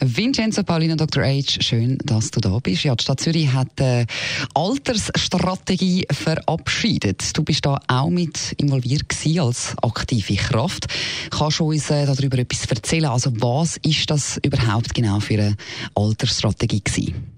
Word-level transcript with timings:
Vincenzo 0.00 0.62
Paulino, 0.62 0.94
Dr. 0.94 1.24
H., 1.24 1.60
schön, 1.60 1.98
dass 2.04 2.30
du 2.30 2.40
da 2.40 2.58
bist. 2.60 2.84
Ja, 2.84 2.94
die 2.94 3.02
Stadt 3.02 3.20
Zürich 3.20 3.52
hat 3.52 3.80
eine 3.80 4.06
Altersstrategie 4.54 6.06
verabschiedet. 6.10 7.36
Du 7.36 7.42
bist 7.42 7.66
da 7.66 7.80
auch 7.88 8.08
mit 8.08 8.52
involviert 8.58 9.08
gewesen 9.08 9.40
als 9.40 9.74
aktive 9.82 10.36
Kraft. 10.36 10.86
Kannst 11.30 11.58
du 11.58 11.70
uns 11.70 11.90
äh, 11.90 12.06
darüber 12.06 12.38
etwas 12.38 12.64
erzählen? 12.66 13.06
Also 13.06 13.32
was 13.40 13.76
ist 13.78 14.08
das 14.10 14.38
überhaupt 14.42 14.94
genau 14.94 15.20
für 15.20 15.34
eine 15.34 15.56
Altersstrategie 15.94 16.82
gewesen? 16.82 17.37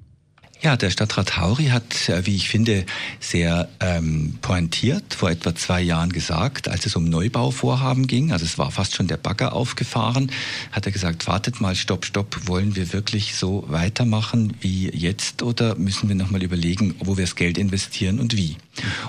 Ja, 0.62 0.77
der 0.77 0.91
Stadtrat 0.91 1.38
Hauri 1.38 1.69
hat, 1.69 2.10
äh, 2.10 2.27
wie 2.27 2.37
ich 2.37 2.50
finde, 2.50 2.84
sehr 3.18 3.70
ähm, 3.80 4.34
pointiert 4.42 5.14
vor 5.14 5.30
etwa 5.30 5.55
zwei 5.55 5.80
Jahren 5.80 6.12
gesagt, 6.12 6.68
als 6.68 6.84
es 6.84 6.96
um 6.96 7.05
Neubauvorhaben 7.05 8.06
ging, 8.06 8.30
also 8.30 8.45
es 8.45 8.59
war 8.59 8.70
fast 8.70 8.95
schon 8.95 9.06
der 9.06 9.16
Bagger 9.16 9.54
aufgefahren, 9.54 10.30
hat 10.70 10.84
er 10.84 10.92
gesagt, 10.92 11.27
wartet 11.27 11.62
mal, 11.62 11.74
stopp, 11.74 12.04
stopp, 12.04 12.46
wollen 12.46 12.77
wir 12.77 12.92
wirklich 12.92 13.37
so 13.37 13.65
weitermachen 13.68 14.52
wie 14.60 14.91
jetzt 14.91 15.42
oder 15.42 15.77
müssen 15.77 16.10
wir 16.10 16.15
nochmal 16.15 16.42
überlegen, 16.42 16.95
wo 16.98 17.16
wir 17.16 17.24
das 17.24 17.37
Geld 17.37 17.56
investieren 17.56 18.20
und 18.20 18.37
wie? 18.37 18.59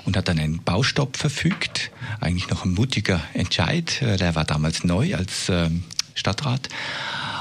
Und 0.06 0.16
hat 0.16 0.30
dann 0.30 0.40
einen 0.40 0.64
Baustopp 0.64 1.18
verfügt, 1.18 1.92
eigentlich 2.22 2.50
noch 2.50 2.64
ein 2.64 2.74
mutiger 2.74 3.20
Entscheid, 3.34 4.02
äh, 4.02 4.16
der 4.16 4.36
war 4.36 4.46
damals 4.46 4.86
neu 4.86 5.16
als 5.16 5.50
ähm, 5.50 5.84
Stadtrat 6.16 6.70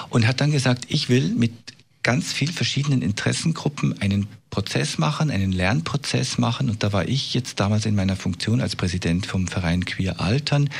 und 0.08 0.26
hat 0.26 0.40
dann 0.40 0.50
gesagt, 0.50 0.86
ich 0.88 1.08
will 1.08 1.28
mit 1.28 1.52
ganz 2.10 2.32
viel 2.32 2.50
verschiedenen 2.50 3.02
Interessengruppen 3.02 4.02
einen 4.02 4.26
Prozess 4.50 4.98
machen, 4.98 5.30
einen 5.30 5.52
Lernprozess 5.52 6.38
machen. 6.38 6.68
Und 6.68 6.82
da 6.82 6.92
war 6.92 7.06
ich 7.06 7.34
jetzt 7.34 7.60
damals 7.60 7.86
in 7.86 7.94
meiner 7.94 8.16
Funktion 8.16 8.60
als 8.60 8.74
Präsident 8.74 9.26
vom 9.26 9.46
Verein 9.46 9.84
Queer 9.84 10.18
Altern. 10.18 10.70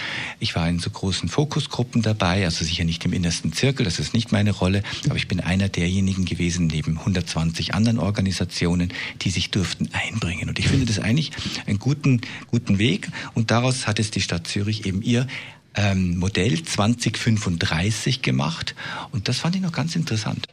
Ich 0.41 0.57
war 0.57 0.69
in 0.69 0.81
so 0.81 0.91
großen 0.91 1.29
Fokusgruppen 1.29 2.03
dabei, 2.03 2.45
also 2.45 2.65
sicher 2.65 2.83
nicht 2.83 3.05
im 3.05 3.13
innersten 3.13 3.53
Zirkel, 3.53 3.85
das 3.85 4.01
ist 4.01 4.13
nicht 4.13 4.33
meine 4.33 4.51
Rolle, 4.51 4.83
aber 5.05 5.15
ich 5.15 5.29
bin 5.29 5.39
einer 5.39 5.69
derjenigen 5.69 6.25
gewesen, 6.25 6.67
neben 6.67 6.99
120 6.99 7.75
anderen 7.75 8.01
Organisationen, 8.01 8.93
die 9.23 9.31
sich 9.31 9.53
durften 9.53 9.89
einbringen. 9.93 10.49
Und 10.49 10.59
ich 10.59 10.67
finde 10.67 10.87
das 10.87 10.99
eigentlich 10.99 11.31
einen 11.69 11.79
guten, 11.79 12.23
guten 12.49 12.81
Weg. 12.81 13.09
Und 13.35 13.53
daraus 13.53 13.87
hat 13.87 14.01
es 14.01 14.11
die 14.11 14.21
Stadt 14.21 14.49
Zürich 14.49 14.85
eben 14.85 15.01
ihr 15.01 15.29
ähm, 15.77 16.19
Modell 16.19 16.61
2035 16.61 18.21
gemacht. 18.21 18.75
Und 19.13 19.29
das 19.29 19.39
fand 19.39 19.55
ich 19.55 19.63
noch 19.63 19.71
ganz 19.71 19.95
interessant. 19.95 20.49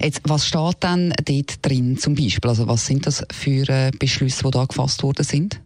Jetzt, 0.00 0.20
was 0.24 0.46
steht 0.46 0.82
denn 0.82 1.12
dort 1.24 1.64
drin 1.64 1.98
zum 1.98 2.14
Beispiel? 2.14 2.48
Also 2.48 2.68
was 2.68 2.86
sind 2.86 3.06
das 3.06 3.24
für 3.32 3.68
äh, 3.68 3.90
Beschlüsse, 3.98 4.42
die 4.44 4.50
da 4.50 4.64
gefasst 4.64 5.02
worden 5.02 5.24
sind? 5.24 5.60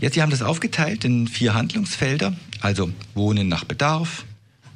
Ja, 0.00 0.10
Sie 0.10 0.20
haben 0.20 0.30
das 0.30 0.42
aufgeteilt 0.42 1.04
in 1.04 1.28
vier 1.28 1.54
Handlungsfelder. 1.54 2.34
Also 2.60 2.90
Wohnen 3.14 3.48
nach 3.48 3.64
Bedarf, 3.64 4.24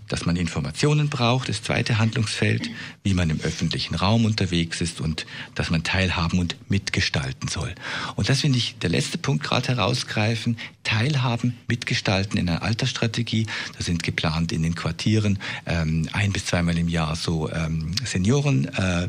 dass 0.09 0.27
man 0.27 0.37
Informationen 0.37 1.09
braucht, 1.09 1.49
das 1.49 1.63
zweite 1.63 1.99
Handlungsfeld, 1.99 2.71
wie 3.03 3.15
man 3.15 3.31
im 3.31 3.41
öffentlichen 3.41 3.95
Raum 3.95 4.25
unterwegs 4.25 4.81
ist 4.81 5.01
und 5.01 5.27
dass 5.55 5.71
man 5.71 5.83
teilhaben 5.83 6.39
und 6.39 6.57
mitgestalten 6.69 7.49
soll. 7.49 7.75
Und 8.15 8.29
das 8.29 8.41
finde 8.41 8.59
ich 8.59 8.77
der 8.79 8.91
letzte 8.91 9.19
Punkt 9.19 9.45
gerade 9.45 9.69
herausgreifen, 9.69 10.59
teilhaben, 10.85 11.57
mitgestalten 11.67 12.39
in 12.39 12.49
einer 12.49 12.63
Altersstrategie. 12.63 13.47
Da 13.77 13.83
sind 13.83 14.03
geplant 14.03 14.53
in 14.53 14.63
den 14.63 14.75
Quartieren 14.75 15.39
ähm, 15.67 16.09
ein 16.13 16.33
bis 16.33 16.47
zweimal 16.47 16.79
im 16.79 16.89
Jahr 16.89 17.17
so 17.17 17.51
ähm, 17.51 17.95
Senioren 18.05 18.67
äh, 18.75 19.09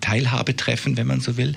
Teilhabe 0.00 0.56
treffen, 0.56 0.96
wenn 0.96 1.06
man 1.06 1.20
so 1.20 1.36
will, 1.36 1.54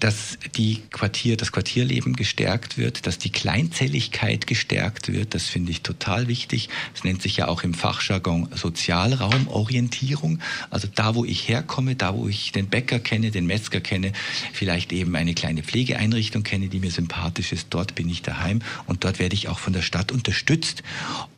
dass 0.00 0.38
die 0.56 0.82
Quartier, 0.90 1.36
das 1.36 1.52
Quartierleben 1.52 2.14
gestärkt 2.14 2.78
wird, 2.78 3.06
dass 3.06 3.18
die 3.18 3.30
Kleinzelligkeit 3.30 4.46
gestärkt 4.46 5.12
wird. 5.12 5.34
Das 5.34 5.48
finde 5.48 5.70
ich 5.70 5.82
total 5.82 6.28
wichtig. 6.28 6.68
Es 6.94 7.04
nennt 7.04 7.20
sich 7.20 7.36
ja 7.36 7.48
auch 7.48 7.62
im 7.62 7.73
Fachjargon 7.74 8.48
Sozialraumorientierung. 8.54 10.40
Also 10.70 10.88
da, 10.92 11.14
wo 11.14 11.24
ich 11.24 11.48
herkomme, 11.48 11.96
da, 11.96 12.14
wo 12.14 12.28
ich 12.28 12.52
den 12.52 12.68
Bäcker 12.68 12.98
kenne, 12.98 13.30
den 13.30 13.46
Metzger 13.46 13.80
kenne, 13.80 14.12
vielleicht 14.52 14.92
eben 14.92 15.14
eine 15.16 15.34
kleine 15.34 15.62
Pflegeeinrichtung 15.62 16.42
kenne, 16.42 16.68
die 16.68 16.80
mir 16.80 16.90
sympathisch 16.90 17.52
ist, 17.52 17.68
dort 17.70 17.94
bin 17.94 18.08
ich 18.08 18.22
daheim 18.22 18.60
und 18.86 19.04
dort 19.04 19.18
werde 19.18 19.34
ich 19.34 19.48
auch 19.48 19.58
von 19.58 19.72
der 19.72 19.82
Stadt 19.82 20.12
unterstützt. 20.12 20.82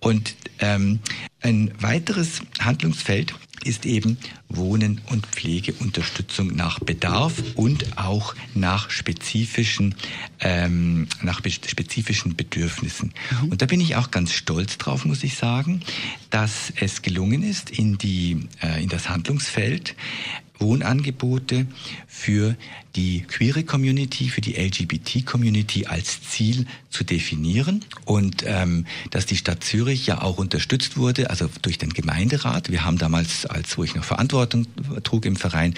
Und 0.01 0.35
ähm, 0.61 1.01
ein 1.47 1.71
weiteres 1.79 2.41
Handlungsfeld 2.59 3.33
ist 3.65 3.87
eben 3.87 4.19
Wohnen 4.49 5.01
und 5.11 5.27
Pflegeunterstützung 5.27 6.49
nach 6.49 6.81
Bedarf 6.81 7.35
und 7.55 7.99
auch 7.99 8.35
nach 8.55 8.91
spezifischen, 8.91 9.95
ähm, 10.41 11.07
nach 11.23 11.41
spezifischen 11.45 12.37
Bedürfnissen. 12.37 13.13
Mhm. 13.43 13.49
Und 13.51 13.63
da 13.63 13.67
bin 13.67 13.81
ich 13.81 13.95
auch 13.97 14.11
ganz 14.11 14.33
stolz 14.33 14.77
drauf, 14.79 15.05
muss 15.05 15.23
ich 15.23 15.37
sagen, 15.37 15.83
dass 16.31 16.73
es 16.81 17.03
gelungen 17.03 17.43
ist, 17.43 17.71
in, 17.71 17.97
die, 17.97 18.49
äh, 18.61 18.83
in 18.83 18.89
das 18.89 19.09
Handlungsfeld 19.09 19.95
Wohnangebote 20.59 21.67
für 22.07 22.57
die 22.97 23.21
queere 23.21 23.63
Community, 23.63 24.31
für 24.31 24.41
die 24.41 24.55
LGBT-Community 24.55 25.87
als 25.87 26.23
Ziel 26.23 26.67
zu 26.89 27.05
definieren 27.05 27.85
und 28.07 28.43
ähm, 28.47 28.87
dass 29.11 29.27
die 29.27 29.37
Stadt 29.37 29.63
Zürich 29.63 30.07
ja 30.07 30.23
auch 30.23 30.39
unterstützt 30.39 30.97
wurde, 30.97 31.29
also 31.29 31.51
durch 31.61 31.77
den 31.77 31.91
Gemeinderat. 31.91 32.71
Wir 32.71 32.85
haben 32.87 32.97
damals, 32.97 33.45
als 33.45 33.77
wo 33.77 33.85
ich 33.85 33.95
noch 33.95 34.05
Verantwortung 34.05 34.67
trug 35.05 35.27
im 35.27 35.37
Verein, 35.37 35.75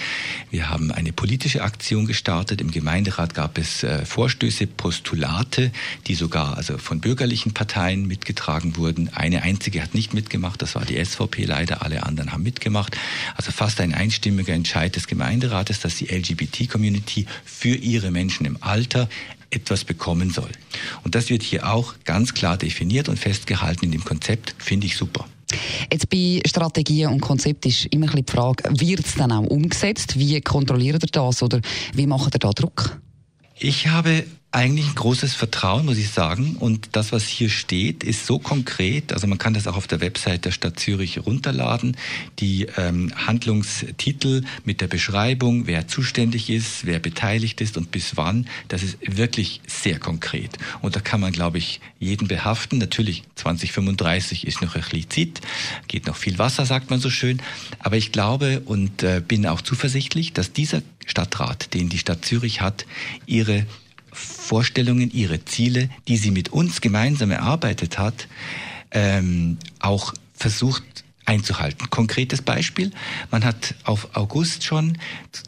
wir 0.49 0.69
haben 0.69 0.91
eine 0.91 1.11
politische 1.11 1.61
Aktion 1.61 2.05
gestartet. 2.05 2.61
Im 2.61 2.71
Gemeinderat 2.71 3.33
gab 3.33 3.57
es 3.57 3.83
äh, 3.83 4.05
Vorstöße, 4.05 4.67
Postulate, 4.67 5.71
die 6.07 6.15
sogar 6.15 6.55
also 6.55 6.77
von 6.77 7.01
bürgerlichen 7.01 7.53
Parteien 7.53 8.07
mitgetragen 8.07 8.77
wurden. 8.77 9.09
Eine 9.13 9.41
einzige 9.41 9.81
hat 9.83 9.93
nicht 9.93 10.13
mitgemacht, 10.13 10.61
das 10.61 10.75
war 10.75 10.85
die 10.85 11.03
SVP 11.03 11.43
leider. 11.43 11.83
Alle 11.83 12.03
anderen 12.03 12.31
haben 12.31 12.43
mitgemacht. 12.43 12.95
Also 13.35 13.51
fast 13.51 13.81
ein 13.81 13.93
einstimmiger 13.93 14.53
Entscheid 14.69 14.95
des 14.95 15.07
Gemeinderates, 15.07 15.79
dass 15.79 15.95
die 15.95 16.05
LGBT-Community 16.05 17.25
für 17.43 17.73
ihre 17.73 18.11
Menschen 18.11 18.45
im 18.45 18.57
Alter 18.61 19.09
etwas 19.49 19.83
bekommen 19.83 20.29
soll. 20.29 20.51
Und 21.03 21.15
das 21.15 21.31
wird 21.31 21.41
hier 21.41 21.73
auch 21.73 21.95
ganz 22.05 22.35
klar 22.35 22.55
definiert 22.55 23.09
und 23.09 23.17
festgehalten 23.17 23.85
in 23.85 23.91
dem 23.91 24.05
Konzept, 24.05 24.53
finde 24.59 24.85
ich 24.85 24.95
super. 24.95 25.25
Jetzt 25.91 26.07
bei 26.11 26.39
Strategien 26.45 27.09
und 27.09 27.19
Konzept 27.19 27.65
ist 27.65 27.87
immer 27.87 28.13
ein 28.13 28.23
die 28.23 28.31
Frage, 28.31 28.63
wird 28.79 29.07
es 29.07 29.15
dann 29.15 29.31
auch 29.31 29.47
umgesetzt? 29.47 30.19
Wie 30.19 30.39
kontrolliert 30.39 31.03
ihr 31.03 31.09
das 31.11 31.41
oder 31.41 31.61
wie 31.95 32.05
macht 32.05 32.35
ihr 32.35 32.39
da 32.39 32.51
Druck? 32.51 32.99
Ich 33.57 33.87
habe 33.87 34.23
eigentlich 34.51 34.87
ein 34.87 34.95
großes 34.95 35.35
Vertrauen, 35.35 35.85
muss 35.85 35.99
ich 35.99 36.09
sagen. 36.09 36.55
Und 36.59 36.89
das, 36.93 37.11
was 37.11 37.27
hier 37.27 37.49
steht, 37.49 38.03
ist 38.03 38.25
so 38.25 38.39
konkret. 38.39 39.13
Also 39.13 39.27
man 39.27 39.37
kann 39.37 39.53
das 39.53 39.67
auch 39.67 39.77
auf 39.77 39.85
der 39.85 40.01
Website 40.01 40.45
der 40.45 40.51
Stadt 40.51 40.79
Zürich 40.79 41.23
runterladen. 41.23 41.95
Die 42.39 42.65
ähm, 42.77 43.13
Handlungstitel 43.15 44.43
mit 44.65 44.81
der 44.81 44.87
Beschreibung, 44.87 45.67
wer 45.67 45.87
zuständig 45.87 46.49
ist, 46.49 46.87
wer 46.87 46.97
beteiligt 46.97 47.61
ist 47.61 47.77
und 47.77 47.91
bis 47.91 48.17
wann, 48.17 48.47
das 48.69 48.81
ist 48.81 48.97
wirklich 49.01 49.61
sehr 49.67 49.99
konkret. 49.99 50.57
Und 50.81 50.95
da 50.95 50.99
kann 50.99 51.19
man, 51.19 51.31
glaube 51.31 51.59
ich, 51.59 51.79
jeden 51.99 52.27
behaften. 52.27 52.79
Natürlich 52.79 53.23
2035 53.35 54.47
ist 54.47 54.63
noch 54.63 54.75
explizit, 54.75 55.41
geht 55.87 56.07
noch 56.07 56.15
viel 56.15 56.39
Wasser, 56.39 56.65
sagt 56.65 56.89
man 56.89 56.99
so 56.99 57.11
schön. 57.11 57.39
Aber 57.77 57.97
ich 57.97 58.11
glaube 58.11 58.61
und 58.65 59.03
äh, 59.03 59.21
bin 59.25 59.45
auch 59.45 59.61
zuversichtlich, 59.61 60.33
dass 60.33 60.53
dieser 60.53 60.81
Stadtrat, 61.05 61.73
den 61.75 61.89
die 61.89 61.99
Stadt 61.99 62.25
Zürich 62.25 62.61
hat, 62.61 62.87
ihre 63.27 63.67
Vorstellungen, 64.11 65.11
ihre 65.11 65.45
Ziele, 65.45 65.89
die 66.07 66.17
sie 66.17 66.31
mit 66.31 66.49
uns 66.49 66.81
gemeinsam 66.81 67.31
erarbeitet 67.31 67.97
hat, 67.97 68.27
ähm, 68.91 69.57
auch 69.79 70.13
versucht 70.33 70.83
einzuhalten. 71.25 71.89
Konkretes 71.91 72.41
Beispiel, 72.41 72.91
man 73.29 73.45
hat 73.45 73.75
auf 73.83 74.15
August 74.15 74.63
schon, 74.63 74.97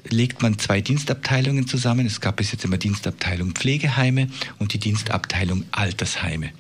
legt 0.08 0.44
man 0.44 0.60
zwei 0.60 0.80
Dienstabteilungen 0.80 1.68
zusammen. 1.68 2.06
Es 2.06 2.22
gab 2.22 2.38
bis 2.38 2.52
jetzt 2.52 2.64
immer 2.64 2.78
Dienstabteilung 2.78 3.54
Pflegeheime 3.54 4.28
und 4.60 4.74
die 4.74 4.80
Dienstabteilung 4.80 5.66
Altersheime. 5.72 6.52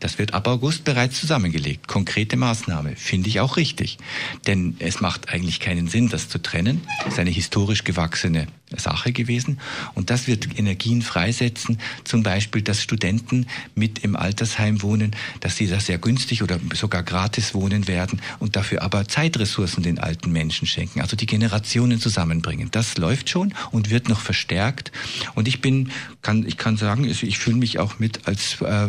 Das 0.00 0.18
wird 0.18 0.32
ab 0.32 0.46
August 0.46 0.84
bereits 0.84 1.20
zusammengelegt. 1.20 1.88
Konkrete 1.88 2.36
Maßnahme. 2.36 2.94
Finde 2.94 3.28
ich 3.28 3.40
auch 3.40 3.56
richtig. 3.56 3.98
Denn 4.46 4.76
es 4.78 5.00
macht 5.00 5.28
eigentlich 5.28 5.58
keinen 5.58 5.88
Sinn, 5.88 6.08
das 6.08 6.28
zu 6.28 6.40
trennen. 6.40 6.82
Das 7.02 7.14
ist 7.14 7.18
eine 7.18 7.30
historisch 7.30 7.82
gewachsene 7.82 8.46
Sache 8.76 9.12
gewesen. 9.12 9.60
Und 9.94 10.10
das 10.10 10.26
wird 10.26 10.58
Energien 10.58 11.02
freisetzen, 11.02 11.78
zum 12.04 12.22
Beispiel, 12.22 12.62
dass 12.62 12.82
Studenten 12.82 13.46
mit 13.74 14.00
im 14.00 14.16
Altersheim 14.16 14.82
wohnen, 14.82 15.16
dass 15.40 15.56
sie 15.56 15.66
da 15.66 15.80
sehr 15.80 15.98
günstig 15.98 16.42
oder 16.42 16.58
sogar 16.74 17.02
gratis 17.02 17.54
wohnen 17.54 17.88
werden 17.88 18.20
und 18.38 18.56
dafür 18.56 18.82
aber 18.82 19.08
Zeitressourcen 19.08 19.82
den 19.82 19.98
alten 19.98 20.30
Menschen 20.32 20.66
schenken, 20.66 21.00
also 21.00 21.16
die 21.16 21.26
Generationen 21.26 22.00
zusammenbringen. 22.00 22.68
Das 22.70 22.98
läuft 22.98 23.30
schon 23.30 23.54
und 23.70 23.90
wird 23.90 24.08
noch 24.08 24.20
verstärkt. 24.20 24.92
Und 25.34 25.48
ich 25.48 25.60
bin, 25.60 25.90
kann, 26.22 26.46
ich 26.46 26.56
kann 26.58 26.76
sagen, 26.76 27.04
ich 27.04 27.38
fühle 27.38 27.56
mich 27.56 27.78
auch 27.78 27.98
mit 27.98 28.26
als, 28.26 28.60
äh, 28.60 28.88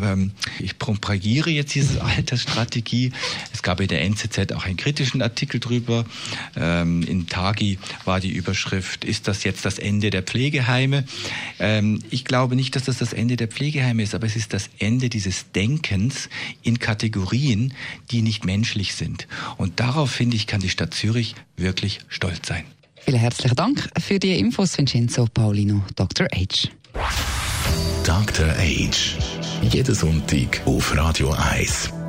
ich 0.59 0.77
propagiere 0.77 1.49
jetzt 1.49 1.75
diese 1.75 2.03
Altersstrategie. 2.03 3.11
Es 3.53 3.63
gab 3.63 3.79
in 3.79 3.87
der 3.87 4.01
NZZ 4.01 4.51
auch 4.53 4.65
einen 4.65 4.77
kritischen 4.77 5.21
Artikel 5.21 5.59
drüber. 5.59 6.05
Ähm, 6.55 7.03
in 7.03 7.27
Tagi 7.27 7.79
war 8.05 8.19
die 8.19 8.31
Überschrift, 8.31 9.05
ist 9.05 9.27
das 9.27 9.43
jetzt 9.43 9.65
das 9.69 9.77
Ende 9.77 10.09
der 10.09 10.23
Pflegeheime? 10.23 11.05
Ähm, 11.59 12.01
ich 12.09 12.25
glaube 12.25 12.55
nicht, 12.55 12.75
dass 12.75 12.83
das 12.83 12.97
das 12.97 13.13
Ende 13.13 13.37
der 13.37 13.47
Pflegeheime 13.47 14.01
ist, 14.01 14.15
aber 14.15 14.25
es 14.25 14.35
ist 14.35 14.53
das 14.53 14.69
Ende 14.79 15.09
dieses 15.09 15.51
Denkens 15.51 16.29
in 16.63 16.79
Kategorien, 16.79 17.73
die 18.09 18.23
nicht 18.23 18.45
menschlich 18.45 18.95
sind. 18.95 19.27
Und 19.57 19.79
darauf, 19.79 20.11
finde 20.11 20.35
ich, 20.35 20.47
kann 20.47 20.59
die 20.59 20.69
Stadt 20.69 20.93
Zürich 20.93 21.35
wirklich 21.55 21.99
stolz 22.07 22.47
sein. 22.47 22.63
Vielen 23.05 23.19
herzlichen 23.19 23.55
Dank 23.55 23.89
für 23.99 24.19
die 24.19 24.37
Infos, 24.39 24.77
Vincenzo 24.77 25.27
Paulino, 25.31 25.83
Dr. 25.95 26.27
H. 26.33 26.69
Dr. 28.03 28.47
H. 28.47 29.17
Jeden 29.61 29.95
Sonntag 29.95 30.61
auf 30.65 30.95
Radio 30.95 31.31
1. 31.31 32.08